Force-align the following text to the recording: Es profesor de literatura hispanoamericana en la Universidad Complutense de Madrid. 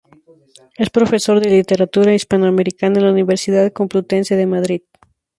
Es 0.79 0.89
profesor 0.89 1.39
de 1.39 1.51
literatura 1.51 2.11
hispanoamericana 2.15 2.97
en 2.97 3.05
la 3.05 3.11
Universidad 3.11 3.71
Complutense 3.71 4.35
de 4.35 4.47
Madrid. 4.47 4.81